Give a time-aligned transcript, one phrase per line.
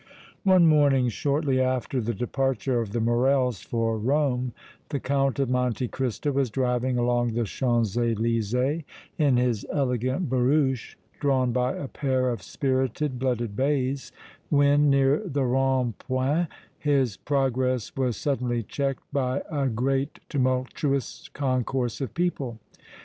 [0.45, 4.51] One morning shortly after the departure of the Morrels for Rome,
[4.89, 8.83] the Count of Monte Cristo was driving along the Champs Elysées
[9.19, 14.11] in his elegant barouche drawn by a pair of spirited, blooded bays,
[14.49, 16.47] when, near the Rond point,
[16.79, 22.57] his progress was suddenly checked by a great, tumultuous concourse of people.